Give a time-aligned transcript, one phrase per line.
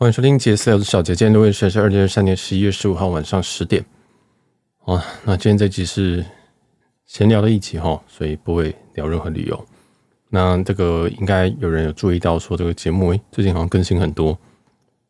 [0.00, 3.84] 欢迎收听杰斯聊的小杰，今天的位置是二零二三年十一月十五号晚上十点。
[4.84, 6.24] 哦，那今天这集是
[7.04, 9.66] 闲聊的一集哈，所以不会聊任何旅游。
[10.28, 14.38] 那这个应该有人有注意到，说这个节目诶，最近好像更新很多，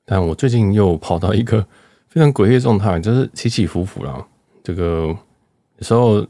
[0.07, 1.61] 但我最近又跑到一个
[2.09, 4.27] 非常诡异的状态，就是起起伏伏啦。
[4.65, 5.15] 这个
[5.77, 6.27] 有时候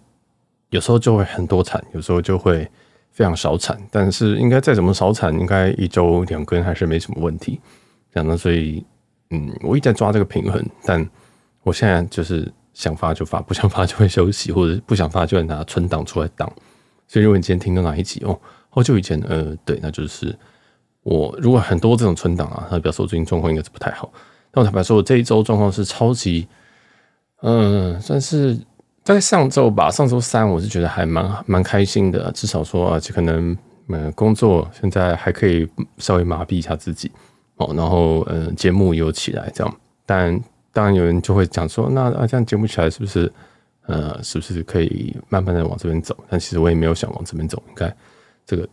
[0.71, 2.69] 有时候就会很多产，有时候就会
[3.13, 3.81] 非常少产。
[3.93, 7.61] 但是应该再怎么少产，应该一周两更还是没什么问题。
[8.19, 8.85] 这样的，所以
[9.31, 11.09] 嗯，我一直在抓这个平衡，但
[11.63, 16.51] 我现在就是想发就发，不想发就会休息，或者不想发就会拿存档出来当。
[17.07, 18.37] 所以如果你今天听到哪一集哦，
[18.71, 20.37] 好久以前，呃，对，那就是
[21.03, 24.11] 我如果很多这种存档啊，那表示我最近状况应该是不太好。
[24.51, 26.49] 但我坦白说，我这一周状况是超级，
[27.43, 28.59] 嗯、呃，算是
[29.05, 33.57] 在上周吧，上周三我是觉得还蛮蛮开心的，至少说啊，就可能
[33.89, 37.13] 嗯工作现在还可以稍微麻痹一下自己。
[37.59, 39.77] 哦，然后呃，节目有起来这样，
[40.07, 40.41] 但
[40.73, 43.31] 当然有人就会讲说，那啊这样节目起来是不是
[43.87, 46.17] 呃，是不是可以慢慢的往这边走？
[46.29, 47.93] 但其实我也没有想往这边走，应该
[48.47, 48.69] 这个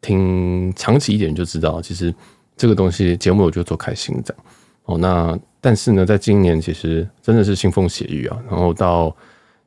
[0.00, 2.14] 听长期一点就知道，其实
[2.56, 4.44] 这个东西节目我就做开心这样。
[4.84, 8.42] 哦，那但是呢，在今年其实真的是腥风血雨啊。
[8.48, 9.14] 然后到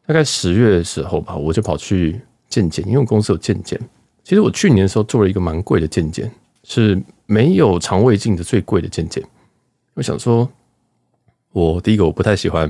[0.07, 3.79] 大概十月的时候吧，我就跑去健检，因为公司有健检。
[4.23, 6.31] 其实我去年的时候做了一个蛮贵的健检，
[6.63, 6.99] 是。
[7.25, 9.23] 没有肠胃镜的最贵的健检，
[9.93, 10.49] 我想说，
[11.51, 12.69] 我第一个我不太喜欢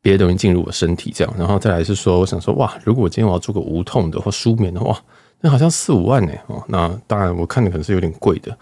[0.00, 5.00] 别的东西进入我身体，这样，然后再来是说，我想说，哇，如果我今天我要做个无痛的或舒眠的话，
[5.40, 8.56] 那好像四五万呢，哦，那当然我看的可能是有点贵的，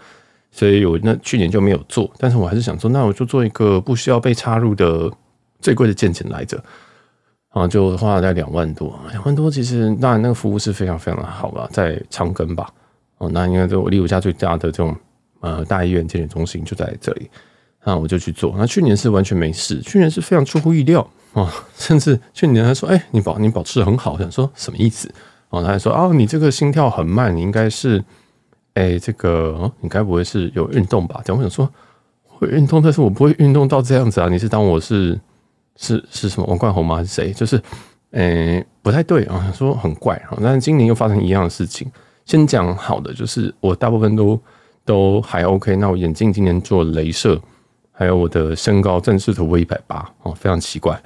[0.51, 5.11] 所以我那去年就没有做，但是我还是想说，那我就做一个不需要被插入的
[5.59, 6.63] 最贵的健检来着，
[7.49, 12.71] 啊，就花了大概两万多，两万多，其实当然那个服务是非常非常的好吧，在长庚吧。
[13.21, 14.95] 哦，那应该就我离我家最大的这种
[15.41, 17.29] 呃大医院健检中心就在这里，
[17.85, 18.55] 那我就去做。
[18.57, 25.07] 那去年是完全没事，去年是非常出乎意料啊， 甚至去年他说：“哎、你保你保持得很好。”想说什么意思？
[25.49, 28.03] 哦，他还说：“哦，你这个心跳很慢，你应该是
[28.73, 31.71] 哎、这个哦，你该不会是有运动吧？”这样我想说
[32.25, 34.27] 会运动，但是我不会运动到这样子啊！
[34.29, 35.19] 你是当我是
[35.75, 36.95] 是是什么王冠宏吗？
[36.95, 37.31] 还是谁？
[37.31, 37.61] 就是
[38.13, 40.35] 哎、不太对啊，想说很怪啊。
[40.41, 41.91] 但是今年又发生一样的事情。
[42.31, 44.39] 先讲好的，就是我大部分都
[44.85, 45.75] 都还 OK。
[45.75, 47.37] 那我眼镜今年做镭射，
[47.91, 50.97] 还有我的身高正式突破一百八哦，非常奇怪。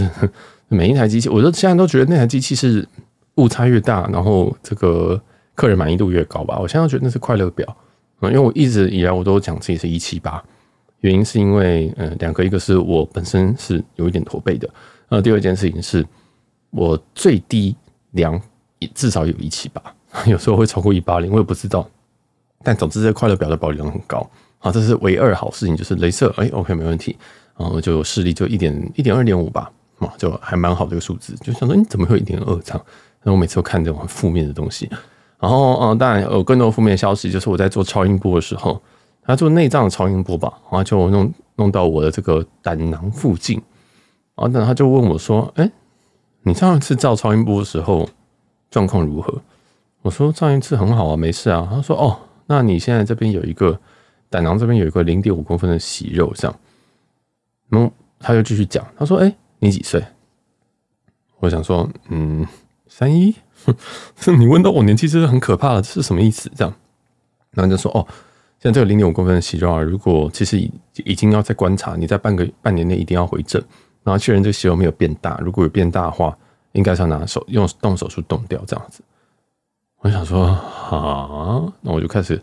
[0.68, 2.88] 每一台机器，我都现在都觉得那台机器是
[3.34, 5.20] 误差越大，然后这个
[5.54, 6.58] 客人满意度越高吧。
[6.58, 7.66] 我现在觉得那是快乐表
[8.20, 10.42] 啊，因为我一直以来我都讲自己是一七八，
[11.00, 14.66] 原因是因为呃两个，一个是我本身是有一点驼背的，
[15.10, 16.02] 呃，第二件事情是
[16.70, 17.76] 我最低
[18.12, 18.40] 量
[18.78, 19.82] 也至少有一七八。
[20.26, 21.88] 有时候会超过一八零，我也不知道。
[22.62, 24.28] 但总之，这快乐表的保留量很高。
[24.60, 27.16] 啊，这是唯二好事情，就是镭射，哎，OK，没问题。
[27.58, 31.34] 然后就视力就一点一点二点五吧，啊，就还蛮好的一个数字。
[31.42, 32.82] 就想说，你怎么会有一点二这样？
[33.22, 34.88] 然后我每次都看这种很负面的东西。
[35.38, 38.80] 然后，嗯，当然有更多负面消息，就是我在做超音波的时候，
[39.22, 43.60] 他做内脏的超音波吧，然后就弄弄到我的这个胆囊附近。
[44.34, 45.70] 然后，等他就问我说：“哎，
[46.42, 48.08] 你上次照超音波的时候
[48.70, 49.42] 状况如何？”
[50.04, 51.66] 我说上一次很好啊，没事啊。
[51.70, 53.80] 他说哦，那你现在这边有一个
[54.28, 56.54] 胆囊这边有一个零点五公分的息肉，这样。
[57.70, 60.04] 然后他又继续讲，他说：“哎，你几岁？”
[61.40, 62.46] 我想说，嗯，
[62.86, 63.34] 三一。
[64.38, 66.52] 你问到我年纪，这是很可怕的，这是什么意思？
[66.54, 66.74] 这样，
[67.52, 68.06] 然后就说：“哦，
[68.60, 73.58] 现在这个零点五公分的息肉啊，如果其实已已经要再观察，你在半个半年内一定要回诊，
[74.02, 75.40] 然后确认这个息肉没有变大。
[75.42, 76.36] 如果有变大的话，
[76.72, 79.02] 应该是要拿手用动手术动掉，这样子。”
[80.04, 82.36] 我想说啊，那我就开始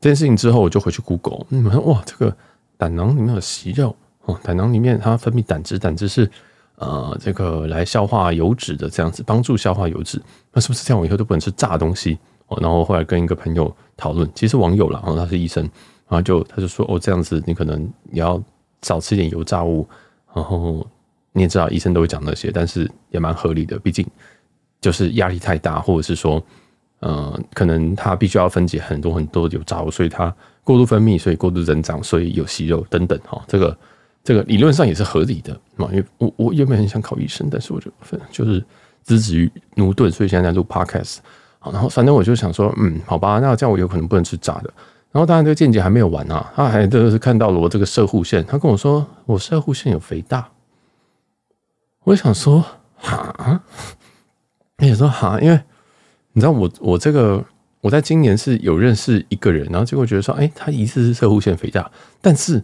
[0.00, 1.46] 这件事情之后，我就回去 Google。
[1.48, 2.36] 你们说哇，这个
[2.76, 3.94] 胆囊里面有息肉
[4.24, 6.28] 哦，胆囊里面它分泌胆汁，胆汁是
[6.74, 10.20] 呃这个来消化油脂的，这样子帮助消化油脂。
[10.52, 11.00] 那是不是这样？
[11.00, 12.18] 我以后都不能吃炸东西？
[12.60, 15.62] 然后后来跟一个朋友讨论，其实网友啦，然后他是医生，
[16.08, 18.42] 然后就他就说哦，这样子你可能你要
[18.82, 19.88] 少吃一点油炸物。
[20.34, 20.84] 然后
[21.30, 24.04] 你也知道，医生都会讲那些，但是也蛮合理的，毕竟
[24.80, 26.42] 就是压力太大，或者是说。
[27.04, 33.44] 呃，可能它必须要分解很多很多油炸物，所以它过度分泌，所以过度增长，所以有息肉等等哈。
[33.46, 33.76] 这个
[34.24, 35.86] 这个理论上也是合理的嘛。
[35.92, 37.90] 因为我我原本很想考医生，但是我就
[38.30, 38.64] 就是
[39.02, 41.18] 资质于駑钝，所以现在在录 podcast。
[41.58, 44.72] 好，然后反正我就想说，嗯，好吧，那这样我有可能不能吃炸的。
[45.12, 50.48] 然后当然这个见解还没有完啊，他还就是看到了我这个射护腺，他跟我说我射护腺有肥大。
[52.04, 52.64] 我想说
[52.96, 53.60] 哈，
[54.78, 55.60] 你想说哈，因为。
[56.34, 57.42] 你知道我我这个
[57.80, 61.90] 我在今年是有认识一个人，然后结果觉得说，哎，他疑似是摄护腺肥大，
[62.20, 62.62] 但是，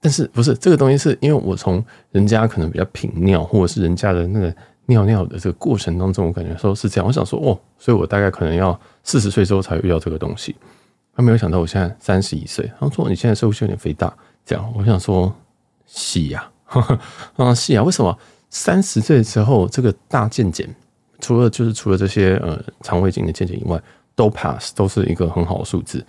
[0.00, 0.98] 但是不是这个东西？
[0.98, 4.54] 是因为我从人家可能比较频尿，或者是人家的那个
[4.86, 7.06] 尿尿的这个过程当中，我感觉说是这样。
[7.06, 10.56] 我想说，哦，所以我大概可能要四十岁之后才遇到这个东西。
[11.14, 14.12] 他没有想到我现在三十一岁，他说你现在摄护腺有点肥大，
[14.44, 14.72] 这样。
[14.76, 15.32] 我想说，
[15.86, 16.50] 是呀，
[17.36, 18.16] 啊，是呀，为什么
[18.50, 20.74] 三十岁的时候这个大健检，
[21.20, 23.80] 除了就是除了这些呃肠胃镜的健检以外，
[24.14, 26.04] 都 pass 都是一个很好的数字，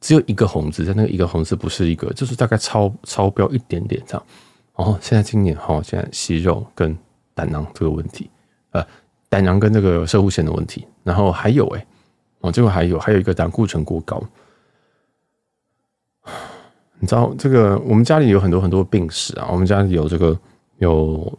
[0.00, 4.26] 只有一个红字，在那个一个红字不是一个，就是大概超超标一点点这样。
[4.76, 6.96] 然后现在今年哈，现在息肉跟
[7.34, 8.28] 胆囊这个问题，
[8.72, 8.86] 呃，
[9.28, 11.86] 胆囊跟这个摄护腺的问题，然后还有哎、
[12.40, 14.22] 哦，这个还有还有一个胆固醇过高。
[16.98, 17.78] 你知道这个？
[17.80, 20.38] 我们家里有很多很多病史啊，我们家里有这个
[20.78, 21.38] 有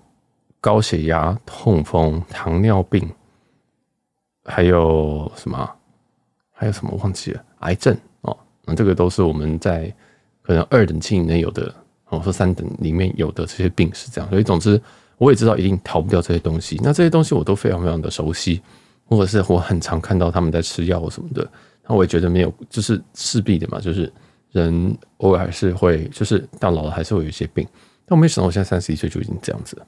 [0.68, 3.10] 高血压、痛风、糖尿病，
[4.44, 5.72] 还有什么？
[6.52, 7.42] 还有什么忘记了？
[7.60, 9.90] 癌症哦，那这个都是我们在
[10.42, 11.74] 可能二等亲以内有的，
[12.10, 14.30] 哦，说三等里面有的这些病是这样。
[14.30, 14.81] 所以总之，
[15.18, 16.78] 我也知道一定逃不掉这些东西。
[16.84, 18.62] 那这些东西我都非常非常的熟悉，
[19.06, 21.50] 或者是我很常看到他们在吃药什么的。
[21.88, 24.12] 那我也觉得没有，就是势必的嘛，就是
[24.52, 27.66] 人偶尔还是会，就是到老了还是会有一些病。
[28.06, 29.88] 但我没想到我现在三十一岁就已经这样子了。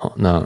[0.00, 0.42] 好，那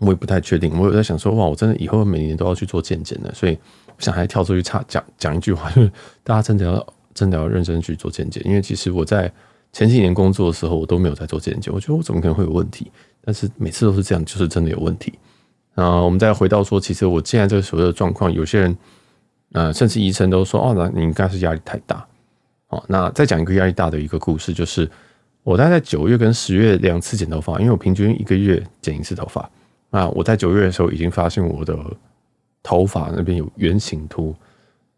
[0.00, 0.78] 我也不太确定。
[0.78, 3.58] 我有在想说，哇，我真的以后每年都要去做健检的，所以。
[4.00, 5.92] 想还跳出去插讲讲一句话，就是
[6.24, 9.30] 大家真的要真的要认真去做健检，因为其实我在
[9.74, 12.90] 前几年工作的时候，我都没有在做健检，我觉得我怎么可能会有问题？
[13.20, 15.12] 但是每次都是这样，就是真的有问题。
[15.74, 18.78] 啊，我们再回到说，其实我现在这个所谓的状况，有些人，
[19.52, 22.06] 呃，甚至医生都说，哦，那你应该是压力太大。
[22.68, 24.90] 哦，那再讲一个压力大的一个故事，就是
[25.50, 29.50] 我大概在九月跟十月两次剪头发，因为我平均一个月剪一次头发。
[29.90, 31.76] 那我在九月的时候已经发现我的。
[32.62, 34.34] 头发那边有圆形秃，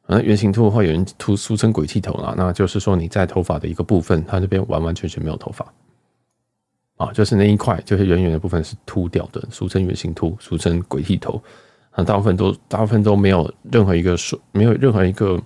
[0.09, 2.35] 那圆形秃的话，有人秃俗称鬼剃头啦。
[2.37, 5.65] 那就是说你在头发的一个部分，它这边完完全全没有头发
[6.97, 11.41] 啊，就是那一块就是圆圆的部分是秃掉的，俗称圆形秃，俗称鬼剃头。
[11.93, 15.41] 啊，大部分都大部分都没有任何一个说没有任何一个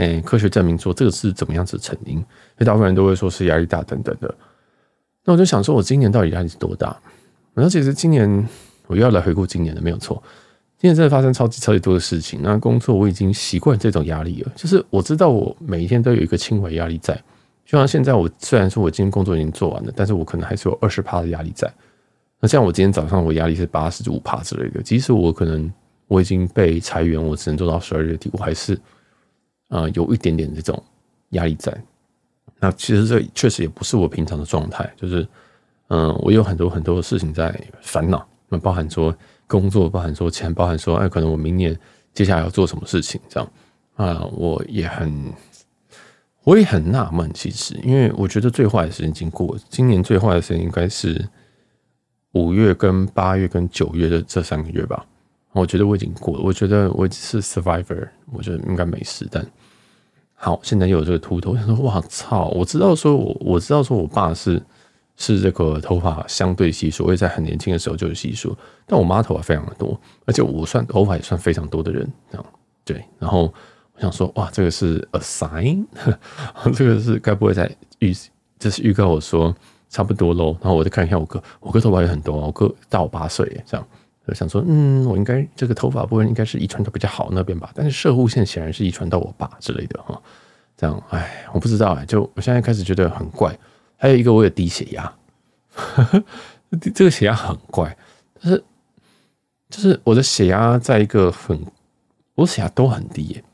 [0.00, 4.34] 诶、欸、科学证明说这个是怎么样子成因，所以大部分人都会说是压力大等等的。
[5.24, 6.96] 那我就想说，我今年到底压力是多大？
[7.52, 8.48] 然后其实今年
[8.86, 10.22] 我又要来回顾今年的，没有错。
[10.78, 12.40] 今年真的发生超级超级多的事情。
[12.42, 17.14] 那工作我已经习惯这种压力了，就是我知道我每一天都有一个轻微压力在。
[17.66, 21.70] 就像现在，我虽然说我今天工作已经做完了，但是我可能还是有二十趴的压力在。
[22.40, 25.70] 那像我今天早上我压力是八十五趴之类的，即使我可能
[26.08, 28.76] 我已经被裁员，我只能做到十二月底，我还是
[29.70, 30.80] 啊有一点点这种
[31.30, 31.74] 压力在。
[32.58, 35.26] 那其实这确实也不是我平常的状态，就是
[35.88, 39.16] 嗯，我有很多很多的事情在烦恼，那包含说。
[39.50, 41.76] 工作包含说钱，包含说哎，可能我明年
[42.14, 43.52] 接下来要做什么事情，这样
[43.96, 45.32] 啊，我也很，
[46.44, 47.28] 我也很纳闷。
[47.34, 51.28] 其实，因为我觉得最坏的时间已经过，今年最坏的时间应该是
[52.30, 55.04] 五月、跟八月、跟九月的这三个月吧。
[55.52, 59.26] 我觉得我已经过了，我觉得我是 survivor，我觉得应该没事。
[59.30, 59.44] 但
[60.34, 62.48] 好，现在又有这个秃头，我想说，哇操！
[62.48, 64.62] 我知道说我我知道说我爸是。
[65.22, 68.56] 是这个头发相对稀疏，我也在很年轻的时候就有稀疏，
[68.86, 72.46] 但我妈头发非常的多，而且我算头发也算非常多的人，这样
[72.86, 73.04] 对。
[73.18, 73.52] 然后
[73.92, 75.84] 我想说，哇，这个是 a sign，
[76.72, 78.16] 这个是该不会在预，
[78.58, 79.54] 这是预告我说
[79.90, 80.56] 差不多喽。
[80.62, 83.86] 然后我再看一下我哥，我哥头发也很多，我哥大我八岁，这样
[84.26, 90.20] 我想说，嗯，我应该这个头发部分应该是遗传到比较好那边吧，但是摄护线显然是遗传到我爸之类的哈，
[90.76, 93.58] 这样，哎，我不知道哎，就我现在开始觉得很怪。
[93.96, 95.12] 还有一个，我有低血压，
[96.94, 97.94] 这个血压很怪，
[98.40, 98.64] 但是
[99.68, 101.60] 就是我的血压在一个很，
[102.34, 103.44] 我血压都很低耶，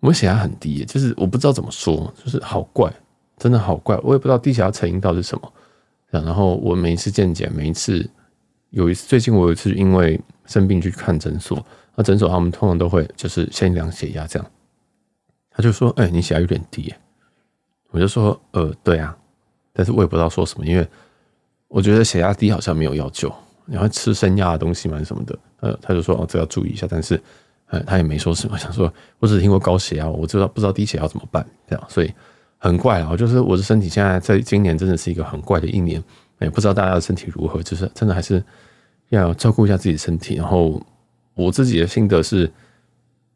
[0.00, 2.92] 我血压很低耶，就是我不知道怎么说，就是好怪，
[3.38, 5.52] 真的好怪，我也不知道低血压成因到底是什么。
[6.10, 8.06] 然后我每一次健检，每一次
[8.72, 11.64] 有一次，最近我有一次因为生病去看诊所，
[11.94, 14.50] 那诊所他们通常都会就是先量血压这样，
[15.50, 16.92] 他就说：“哎，你血压有点低。”
[17.92, 19.16] 我就说：“呃，对啊。”
[19.74, 20.86] 但是我也不知道说什么，因为
[21.68, 23.32] 我觉得血压低好像没有要救，
[23.66, 25.38] 你要吃升压的东西嘛什么的。
[25.60, 27.22] 呃，他就说哦，这要注意一下，但是
[27.66, 28.56] 呃，他也没说什么。
[28.58, 32.12] 想说我只听过高血压，我知道不知道低血压怎么办这样，所以
[32.58, 33.14] 很怪啊。
[33.14, 36.02] 就是我的身体现在在今年真的是一个很怪的一年，
[36.42, 38.42] 也不知道大家的身体如何，就是真的还是
[39.08, 40.36] 要照顾一下自己的身体。
[40.36, 40.80] 然后
[41.34, 42.50] 我自己的心得是，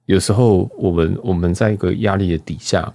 [0.07, 2.93] 有时候我们我们在一个压力的底下，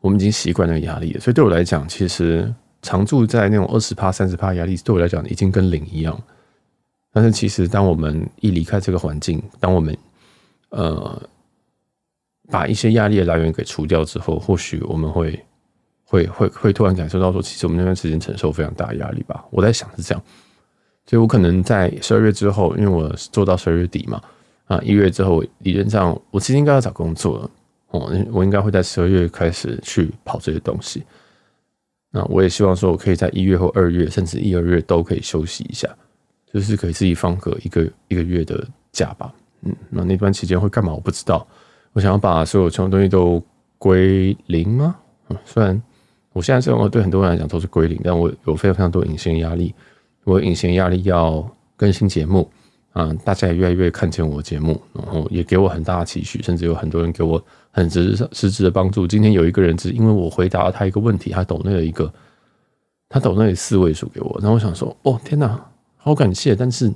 [0.00, 2.52] 我们已经习惯那个压力了，所以对我来讲，其实。
[2.82, 6.22] 常住在那种二十趴、三十趴压力，对我来讲已经跟零一样。
[7.12, 9.96] 但是其实，当我们一离开这个环境，当我们
[10.68, 11.20] 呃
[12.48, 15.44] 把一些压力的来源给除掉之后，或许我们会
[16.08, 19.44] 会会会突然感受到说，其实我们那段时间承受非常大压力吧。
[19.50, 20.22] 我在想是这样，
[21.04, 24.22] 所以我可能在十二月之后，因为我做到十二月底嘛，
[24.66, 27.50] 啊，一月之后理论上我其实应该要找工作了
[27.90, 31.02] 哦，我应该会在十二月开始去跑这些东西。
[32.12, 35.88] 那我也希望说，我可以在一月或二月，甚至一二月都可以休息一下，
[36.52, 39.34] 就是可以自己放个一个一个月的假吧。
[39.62, 40.94] 嗯，那那段期间会干嘛？
[40.94, 41.46] 我不知道。
[41.92, 43.42] 我想要把所有全部东西都
[43.76, 44.96] 归零吗？
[45.28, 45.82] 嗯，虽然
[46.36, 49.74] 我现在生活对很多人来讲都是归零，但我有非常非常多隐形压力。
[50.24, 51.42] 我隐形压力要
[51.76, 52.46] 更新节目
[52.92, 59.06] 啊，大家也越来越看见我节目，然后也给我很大的期许，甚至有很多人给我很实实质的帮助。
[59.06, 62.12] 今天有一个人只因为我回答了他一个问题，他抖那了一个，
[63.08, 65.58] 他抖那了四位数给我，然后我想说，哦天哪，
[65.96, 66.92] 好感谢，但是。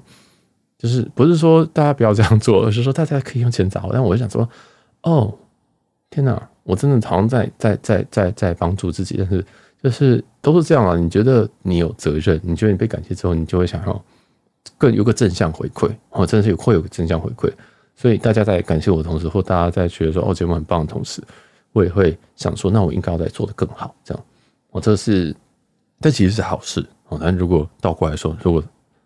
[0.76, 3.92] 就是不是说大家不要这样做，而是说大家可以用钱砸我。
[3.92, 4.48] 但我就想说，
[5.02, 5.30] 哦，
[6.08, 9.16] 天哪，我真的好像在在在在在帮助自己。
[9.18, 9.44] 但是
[9.82, 10.96] 就是都是这样啊。
[10.96, 14.04] 你觉得你有责任，你觉得你被感谢之后，你就会想要
[14.78, 15.90] 更有个正向回馈。
[16.10, 17.52] 哦，真的是有会有个正向回馈。
[17.96, 21.22] 所以大家在感谢我的同时，或大家在觉得说哦节目很棒的同时，
[21.72, 23.94] 我也会想说，那我应该要再做的更好。
[24.04, 24.24] 这样，
[24.70, 25.34] 哦，这是
[26.00, 27.18] 这其实是好事哦。
[27.20, 28.62] 但如果倒过来说，如果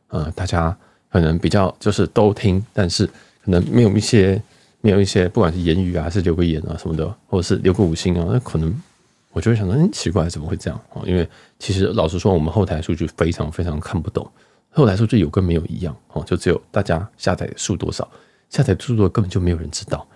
[0.09, 0.76] 呃大家。
[1.14, 4.42] 可能比较就是都听，但是可能没有一些
[4.84, 8.70] 没有一些，不管是言语啊，还是留个言啊什么的，或者是留个五星啊，那可能
[9.32, 11.00] 我就会想说，嗯，奇怪，怎么会这样啊？
[11.06, 11.26] 因为
[11.58, 14.30] 其实老实说，我们后台数据非常非常看不懂，
[14.68, 18.06] 后台数据有跟没有一样哦，就只有大家下载数多少，
[18.50, 20.06] 下载速度根本就没有人知道。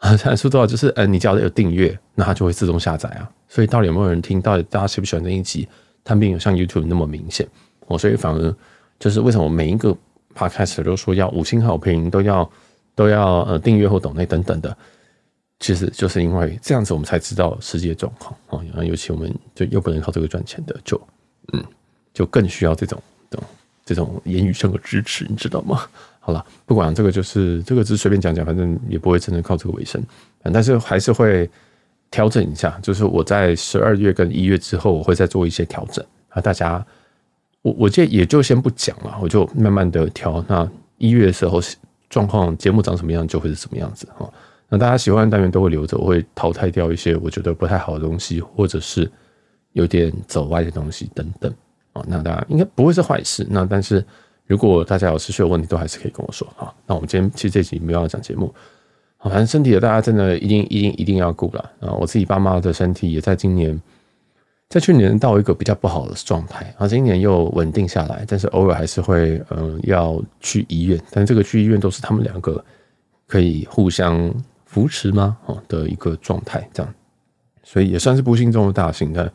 [0.00, 3.30] 下载数多少就是，呃，你只要有订阅，那它就会自动下载啊。
[3.46, 5.68] 所以到底有没有人听，到底大家喜不喜欢这一集，
[6.02, 7.46] 它并没有像 YouTube 那么明显
[7.88, 7.98] 哦。
[7.98, 8.56] 所以反而
[8.98, 9.94] 就是为什么每一个。
[10.34, 12.48] 他开始都说要五星好评，都要
[12.98, 14.76] 都要呃订阅或抖内等等的，
[15.60, 18.58] 其实就是因为这样子，我们才知道实际的状况啊。
[18.66, 21.00] 然后尤其我们就又不能靠这个赚钱的，就
[21.52, 21.64] 嗯，
[22.12, 23.00] 就更需要这种
[23.30, 23.46] 这种
[23.84, 25.86] 这种言语上的支持，你知道吗？
[26.18, 30.02] 好了，不管这个就是这个只是随便讲讲，反正也不会真的靠这个为生，
[30.52, 31.48] 但是还是会
[32.10, 32.76] 调整一下。
[32.82, 36.84] 就是我在十二月跟一月之后，我会再做一些调整啊，大家。
[37.62, 40.44] 我我这也就先不讲了，我就慢慢的调。
[40.48, 41.60] 那一月的时候
[42.10, 44.30] 状况节目长什么样，就会是什么样子哈。
[44.68, 49.10] 那大家喜欢的单元都会留着，我会淘汰掉一些我觉得不太好的东西，或者是
[49.72, 51.52] 有点走歪的东西等等
[51.92, 52.04] 啊。
[52.06, 53.46] 那大家应该不会是坏事。
[53.50, 54.04] 那但是
[54.46, 56.74] 如果大家有持续的问题，都还是可以跟我说哈。
[56.86, 58.54] 那我们今天其实这集没有要讲节目，
[59.16, 61.92] 好，反正身体的大家真的一定一定一定要顾了啊。
[61.92, 63.80] 我自己爸妈的身体也在今年。
[64.68, 72.62] 在去年到一个比较不好的状态，然后今年又稳定下来，但是偶尔还是会嗯要去医院，但这个去医院都是他们两个
[73.26, 74.30] 可以互相
[74.66, 75.38] 扶持吗？
[75.46, 76.94] 哦的一个状态这样，
[77.62, 79.10] 所以也算是不幸中的大幸。
[79.10, 79.32] 但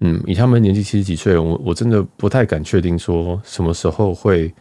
[0.00, 4.52] 嗯，以他们年纪七十几岁，我我真的不太敢确定说什么时候会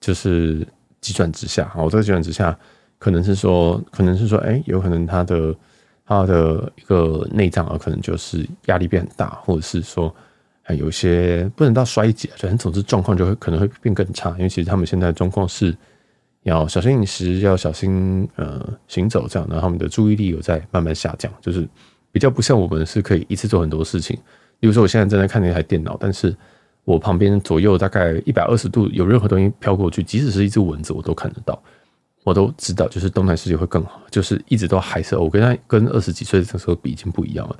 [0.00, 0.66] 就是
[1.00, 1.72] 急转直下。
[1.76, 2.58] 我这个急转直下
[2.98, 5.54] 可能是说，可能是说，哎，有可能他的。
[6.20, 10.14] 他的一个内脏啊，可能就是压力变很大，或者是说，
[10.76, 14.30] 有些不能到衰竭，反正总之状况就会可能会变更差。
[14.32, 15.76] 因为其实他们现在状况是
[16.42, 21.68] 要小心饮食，要小心呃行走这样，然后他们的注意力有在慢慢下降，就是
[22.10, 24.18] 比较不像我们是可以一次做很多事情。
[24.60, 26.34] 比如说我现在正在看那台电脑，但是
[26.84, 31.60] 我旁边左右大概一百二十度有任何东西飘过去，即使是一只蚊子，我都看得到。
[32.24, 37.56] 我都知道，就是动态视力会更好，就是一直都还是 OK，跟跟二十几岁的时候比已经不一样了，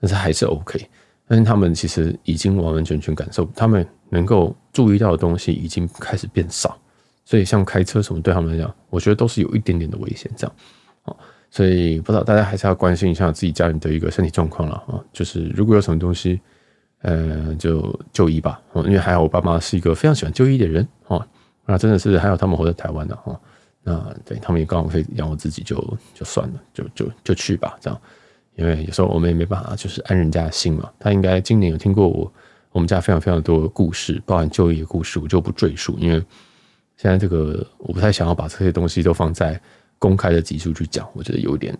[0.00, 0.88] 但是还是 OK。
[1.28, 6.78] 但是他们其实已经完完全全感受，他们能够注意到的东西已经开始变少，
[7.24, 10.56] 所以像开车什么对他们来讲，我觉得都是有一点点的危险这样。
[11.02, 11.16] 哦，
[11.50, 16.40] 所以不知道大家还是要关心一下自己家人的一个身体状况了啊，就是如果有什么东西，
[17.02, 18.62] 呃，就就医吧。
[18.76, 21.26] 因为还好我爸妈是一个非常喜欢就医的人哦，
[21.66, 23.38] 那真的是还好他们活在台湾的哈。
[23.88, 25.76] 那对他们也刚好可以养我自己就，
[26.12, 28.00] 就算了，就就就去吧，这样。
[28.56, 30.90] 因为有时候我们也没办法，就是安人家的心嘛。
[30.98, 32.32] 他应该今年有听过我
[32.72, 35.96] 我们家非常非常多的故事，包含就业故事，我就不赘述。
[36.00, 36.16] 因为
[36.96, 39.60] 现在这个我不太想要把这些东西都放在
[40.00, 41.78] 公开的集数去讲，我觉得有点，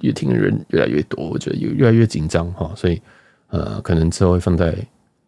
[0.00, 2.72] 越听人越来越多，我觉得越越来越紧张哈。
[2.74, 3.02] 所以
[3.48, 4.74] 呃，可能之后会放在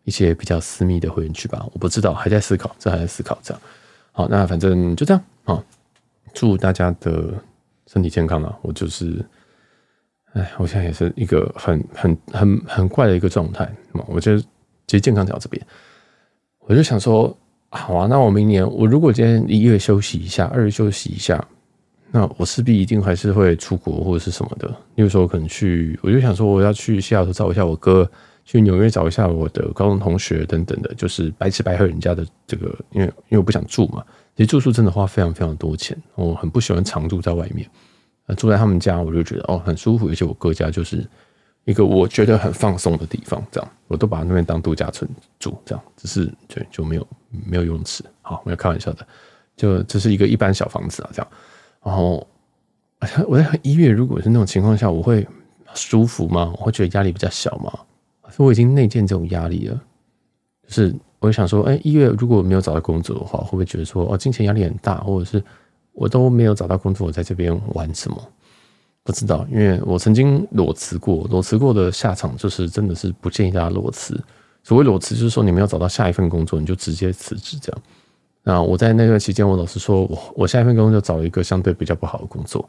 [0.04, 3.60] 一些比较私密的会员区吧，我不知道，还在思考，这还在思考这样。
[4.12, 5.22] 好，那反正就这样。
[5.44, 5.62] 好，
[6.32, 7.34] 祝大家的
[7.86, 8.58] 身体健康啊！
[8.62, 9.22] 我就是，
[10.32, 13.70] 哎，我现在也是一个很很很很怪的一个状态。
[14.06, 14.46] 我就其
[14.88, 15.64] 实健康讲这边，
[16.60, 17.36] 我就想说，
[17.68, 21.46] 好啊，那我明年我如果今天一月休息一下，二月休息一下，
[22.10, 24.66] 那我势必一定还是会出国或者是什么的。
[24.94, 28.10] 例如说，我可能去，我就想说我要去西雅图找一下我哥，
[28.46, 34.02] 去纽约找一下我的高中同学等等的，就是白吃白喝人家的这个，因为因为我不想住嘛。
[34.36, 37.68] 其实住宿真的花非常非常多钱，我很不喜欢常住在外面。
[38.36, 41.06] 住在他们家，我就觉得哦很舒服，而且我哥家就是
[41.64, 47.06] 一个我觉得很放松的地方，这样我都把那边当度假村住，这样只是对就没有
[47.46, 49.06] 没有游泳池，好，没有开玩笑的，
[49.56, 51.30] 就这是一个一般小房子啊，这样。
[51.82, 52.26] 然后
[53.28, 55.26] 我在一月如果是那种情况下，我会
[55.74, 56.50] 舒服吗？
[56.58, 57.70] 我会觉得压力比较小吗？
[58.30, 59.78] 所以我已经内建这种压力了，
[60.66, 65.42] 就是我想说，哎，一月如果没有找到工作的话，会不会觉得说哦金钱压力很大，或者是？
[65.96, 68.20] 我都没有找到工作，我在这边玩什么？
[69.04, 74.20] 不知道，因为我曾经裸辞过，裸辞过的下场就是真的是不建议大家裸辞。
[74.64, 77.82] 所谓裸辞，就是说你没有找到下一份工作，你就直接辞职这样。
[78.42, 82.68] 那我在那段期间，我老是说，我我下一份工作找一个相对比较不好的工作，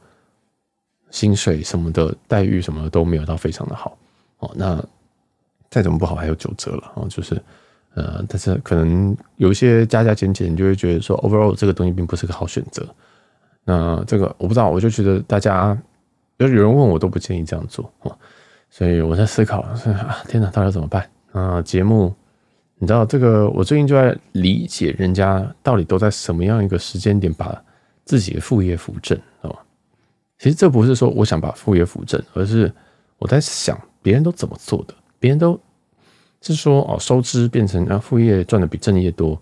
[1.09, 3.97] 薪水什么的待遇什么的都没有到非常的好
[4.37, 4.51] 哦。
[4.55, 4.79] 那
[5.71, 7.41] 再怎么不好，还有九折了哦，就是。
[7.95, 12.85] 呃，但是可能有一些加加减减，你就会觉得说，overall 这个东西并不是个好选择。
[13.63, 15.77] 那这个我不知道，我就觉得大家，
[16.37, 17.89] 有有人问我都不建议这样做，
[18.69, 19.73] 所以我在思考，啊，
[20.27, 21.09] 天哪，到底怎么办？
[21.31, 22.13] 啊，节目，
[22.79, 27.63] 你知道这个，我最近就在理解人家到底都在什么样一个时间点把
[28.03, 29.57] 自己的副业扶正，哦？
[30.37, 32.69] 其实这不是说我想把副业扶正，而是
[33.17, 35.57] 我在想别人都怎么做的，别人都。
[36.53, 39.41] 是说哦，收支变成啊，副业赚的比正业多，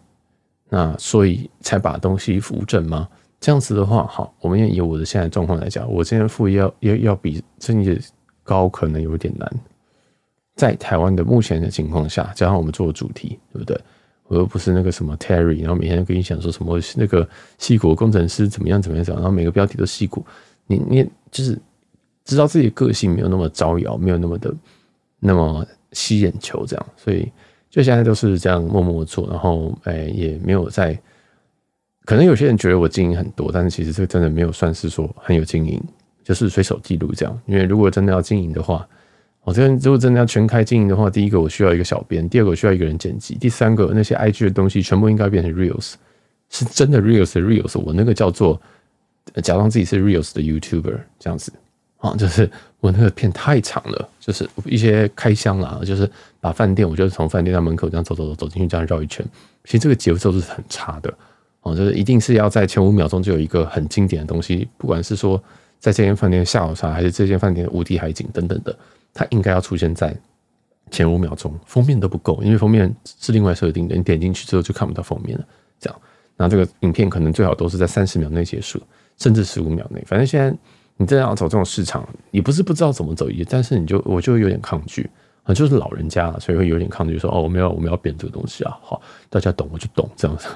[0.69, 3.09] 那所以才把东西扶正吗？
[3.41, 7.99] 这样子的话，好，我们以我的现在状况来讲，我现在副业要要要比正业
[8.41, 9.51] 高，可能有点难。
[10.55, 13.77] 在台湾的目前的情况下，加上我们做主题，对不对？
[14.27, 17.27] 我又不是那个什么 Terry，然后每天跟你讲说什么那个
[17.59, 20.25] 矽谷工程师怎么样怎么样，然后每个标题都矽谷，
[20.67, 21.59] 你你就是
[22.23, 24.55] 知道自己的个性没有那么招摇，没有那么的
[25.19, 25.67] 那么。
[25.93, 27.31] 吸眼球这样，所以
[27.69, 30.99] 就现在都是这样默默做，然后哎、也没有在，
[32.05, 35.81] 可能有些人觉得我经营很多，但是其实这个真的没有算是说很有经营，
[36.23, 37.41] 就是随手记录这样。
[37.45, 38.87] 因为如果真的要经营的话，
[39.43, 45.93] 我这边如果真的要全开经营的话，第一个我需要一个小编，第二个我需要一个人剪辑，第三个那些 IG 的东西全部应该变成 Reels，
[46.49, 48.61] 是真的 Reels 的 Reels，我那个叫做
[49.41, 51.51] 假装自己是 Reels 的 YouTuber 这样子。
[52.03, 52.49] 啊，就是
[52.81, 56.09] 我那个片太长了，就是一些开箱啦，就是
[56.41, 59.25] 把饭店，我就是从饭店到门口这样走走走走进去，这样绕一圈。
[59.63, 61.13] 其实这个节奏是很差的，
[61.61, 65.41] 哦，就是一定是要在前五秒钟就有一个很经典的东西，不管是说
[65.79, 68.77] 在这间饭店下午茶，还是这间饭店的无敌海景等等的，
[69.13, 70.13] 它应该要出现在
[70.91, 71.57] 前五秒钟。
[71.65, 75.45] 封面都不够，因为封面是另外设定的，你点进去之后就看不到封面了。
[75.79, 76.01] 这样，
[76.35, 78.77] 那这个影片可能最好都是在三十秒内结束，
[79.17, 80.53] 甚至十五秒内，反正现在。
[80.97, 85.09] 你真的要走这种市场，你不是不知道怎么走，但是你就我就有点抗拒
[85.43, 90.47] 啊，就是老人家，所以会有点抗拒说，哦，我们要我们要变这个东西啊，好，大家懂我就懂这样子。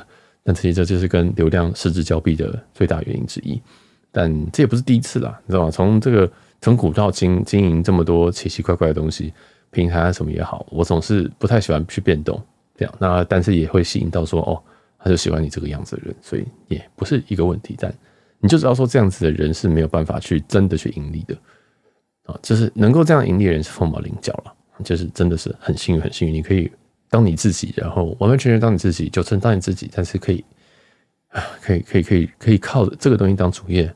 [0.43, 3.62] 但其实这就是跟流量失之交臂的最大原因之一。
[4.12, 5.71] 但这也不是第一次了，你知道吗？
[5.71, 9.34] 从这个从古到今经营这么多奇奇怪怪的东西，
[9.71, 12.41] 平台什么也好，我总是不太喜欢去变动
[12.78, 12.93] 这样。
[12.97, 14.63] 那但是也会吸引到说哦，
[14.97, 17.76] 他就喜欢你这个样子的人，所以也不是一个问题。
[17.78, 17.93] 但
[18.39, 21.36] 你就知道说这样子的人是没有办法去真的去盈利的。
[22.26, 26.69] 啊，就是能够这样盈利的人是凤毛麟角了，就是真的是很幸运，很幸运，你可以
[27.10, 30.43] 当你自己，然后完完全全当你自己，就真当你自己，但是可以
[31.30, 33.89] 啊，可以可以可以可以靠这个东西当主业，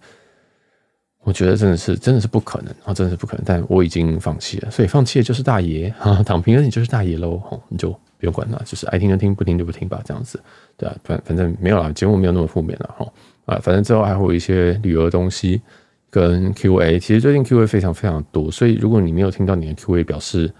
[1.24, 10.42] 我觉得真的是真的是不可能啊，真的是不可能，但我已经放弃了，所以放弃的就是大爷啊，躺平了你就是大爷喽，你就不用管他，就是爱听就听，不听就不听吧，这样子，
[10.78, 13.06] 对啊，反反正没有了，节目没有那么负面了哈。
[13.46, 15.62] 啊，反正之后还会有一些旅游的东西
[16.10, 20.54] 跟 Q&A，其实最近 Q&A 非常非常多，所以如果你没有听到你的 Q&A，表示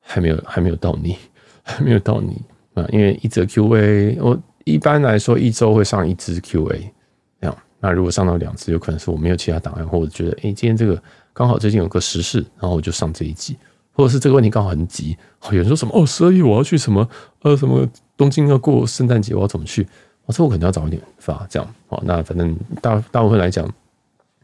[0.00, 1.16] 还没有还没有到你，
[1.62, 2.40] 还没有到你
[2.74, 6.92] 啊，因为一则 Q&A，我一般来说一周会上一支 Q&A，
[7.40, 11.00] 这样，那如果上到两次，有可能是我没有其他档案，或者觉得诶、欸，今天这个
[11.32, 13.56] 刚好最近有个时事，然后我就上这一集，
[13.92, 15.16] 或者是这个问题刚好很急，
[15.50, 17.08] 有人说什么哦，十二月我要去什么
[17.42, 19.86] 呃什么东京要过圣诞节，我要怎么去？
[20.26, 22.00] 我说我可能要早一点发，这样哦。
[22.04, 23.66] 那反正大大部分来讲，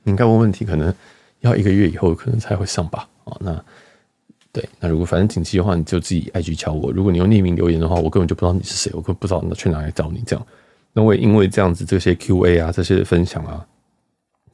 [0.02, 0.92] 你应该问问题，可能
[1.40, 3.08] 要一个月以后可能才会上吧。
[3.24, 3.64] 哦，那
[4.50, 6.90] 对，那如果反正紧急的话，你就自己 IG 敲我。
[6.90, 10.22] 如果你用匿名留言的话，我根本就不知道你是谁，我根本不知道去哪里找你。
[10.26, 10.46] 这样，
[10.92, 13.64] 那我也因为这样子这些 QA 啊，这些分享啊，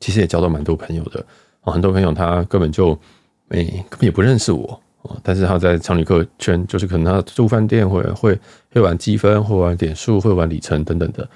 [0.01, 1.25] 其实也交到蛮多朋友的
[1.63, 1.73] 啊。
[1.73, 2.99] 很多朋友他根本就
[3.49, 4.79] 没根本也不认识我。
[5.23, 8.39] 但是他在常旅客圈，就是可能他住饭店会会
[8.73, 11.29] 会玩积分，会玩点数，会玩里程等等的。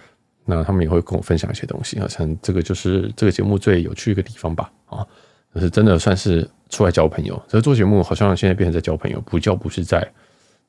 [0.44, 5.06] 那他们也会跟我分享一些东西，好像这个就是这个节目最有趣一个地方吧，啊，
[5.54, 7.34] 就是真的算是出来交朋友。
[7.46, 10.00] 所以做节目好像现在变成在交朋友，不叫不是在，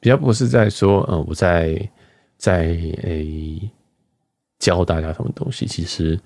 [0.01, 1.89] 比较不是在说，嗯，我在
[2.35, 2.63] 在
[3.03, 3.71] 诶、
[4.59, 5.65] 教大家什么东西。
[5.65, 6.19] 其实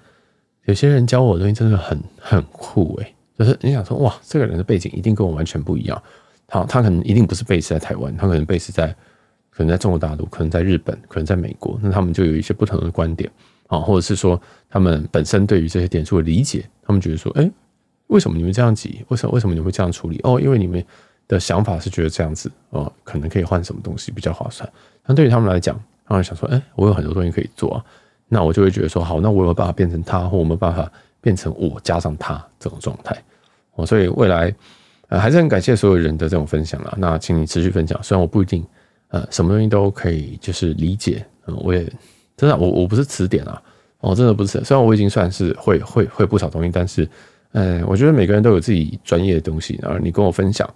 [0.65, 6.01] 有些人教我的东西真的很很酷诶、就是你想说，哇，这个人的背景一定跟我完全不一样。
[6.59, 8.95] 好他可能一定不是 base 在台湾，他可能 base 在。
[9.55, 13.29] 可能在中国大陆，可能在日本，可能在美国，那他们就有一些不同的观点
[13.67, 17.47] 啊，或者是说他们本身对于这些点数的理解，他们觉得说，哎，
[18.07, 19.05] 为什么你们这样挤？
[19.09, 20.19] 为什么为什么你们会这样处理？
[20.23, 20.83] 哦，因为你们
[21.27, 24.67] 的想法是觉得这样子哦，可能可以换什么东西比较划算。
[25.05, 27.85] 那对于他们来讲，他们想说，哎，我有很多东西可以做啊，
[28.29, 33.15] 那我就会觉得说，好，那我有办法变成他，或我没有办法变成我加上他这种状态？
[33.75, 34.51] 哦，所以未来
[35.09, 36.93] 呃还是很感谢所有人的这种分享啊。
[36.97, 38.65] 那请你持续分享，虽然我不一定。
[39.09, 41.23] 呃，什么东西都可以，就是理解。
[41.45, 41.83] 嗯，我也
[42.35, 43.61] 真的，我我不是词典啊，
[43.99, 44.63] 哦，真的不是。
[44.63, 47.07] 虽然我已经算是会会会不少东西，但是，
[47.51, 50.67] 嗯，我觉得每个人都有自己专业的东西，然后你跟我分享，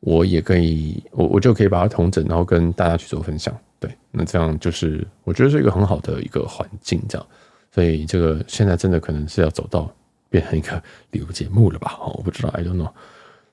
[0.00, 3.56] 我也可以，我我就可以把它统整，然后跟大家去做分享。
[3.80, 7.26] 对，那这样就是我觉得是一个很好的一个环境，这样。
[7.70, 9.90] 所以这个现在真的可能是要走到
[10.28, 11.96] 变成一个旅游节目了吧？
[12.02, 12.90] 哦，我不知道，I don't know。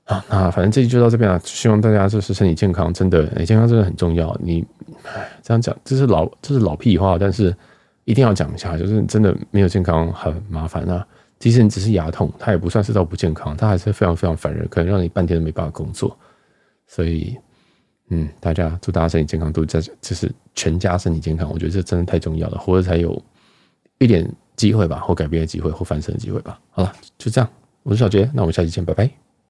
[0.09, 1.39] 啊，那反正这期就到这边了。
[1.43, 4.35] 希望大家就是身体健康，真的，哎，健康真的很重要。
[4.41, 4.65] 你，
[5.03, 7.55] 哎，这样讲，这是老，这是老屁话，但是
[8.05, 11.05] 一定要讲一下，就是真的没有健康很麻烦啊。
[11.37, 16.17] 即使你只是牙痛，它也不算是到不健康，它还是非常非常烦人，可能让你半天都没办法工作。
[16.87, 17.37] 所以，
[18.09, 21.47] 嗯，大家祝大家身体健康，都在，就是全家身体健康。
[21.53, 23.21] 我觉得这真的太重要了，活着才有
[23.99, 26.59] 一点机会吧，或改变的机会，或翻身的机会吧。
[26.71, 27.47] 好了，就这样，
[27.83, 29.28] 我是小杰，那我们下期见，拜拜。